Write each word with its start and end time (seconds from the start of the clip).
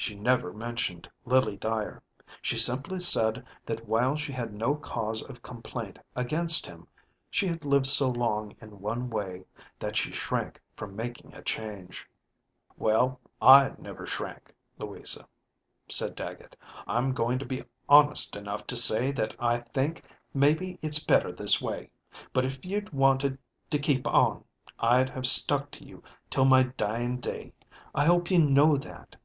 She 0.00 0.14
never 0.14 0.52
mentioned 0.52 1.10
Lily 1.24 1.56
Dyer. 1.56 2.04
She 2.40 2.56
simply 2.56 3.00
said 3.00 3.44
that 3.66 3.88
while 3.88 4.14
she 4.16 4.30
had 4.32 4.54
no 4.54 4.76
cause 4.76 5.22
of 5.24 5.42
complaint 5.42 5.98
against 6.14 6.66
him, 6.66 6.86
she 7.28 7.48
had 7.48 7.64
lived 7.64 7.88
so 7.88 8.08
long 8.08 8.54
in 8.60 8.78
one 8.78 9.10
way 9.10 9.42
that 9.80 9.96
she 9.96 10.12
shrank 10.12 10.60
from 10.76 10.94
making 10.94 11.34
a 11.34 11.42
change. 11.42 12.08
ďWell, 12.78 13.18
I 13.42 13.72
never 13.76 14.06
shrank, 14.06 14.54
Louisa," 14.78 15.26
said 15.90 16.14
Dagget. 16.14 16.54
ďI'm 16.86 17.12
going 17.12 17.40
to 17.40 17.44
be 17.44 17.64
honest 17.88 18.36
enough 18.36 18.68
to 18.68 18.76
say 18.76 19.10
that 19.10 19.34
I 19.40 19.58
think 19.58 20.04
maybe 20.32 20.78
it's 20.80 21.00
better 21.02 21.32
this 21.32 21.60
way; 21.60 21.90
but 22.32 22.44
if 22.44 22.64
you'd 22.64 22.92
wanted 22.92 23.36
to 23.70 23.80
keep 23.80 24.06
on, 24.06 24.44
I'd 24.78 25.10
have 25.10 25.26
stuck 25.26 25.72
to 25.72 25.84
you 25.84 26.04
till 26.30 26.44
my 26.44 26.62
dying 26.62 27.18
day. 27.18 27.52
I 27.96 28.04
hope 28.04 28.30
you 28.30 28.38
know 28.38 28.76
that." 28.76 29.16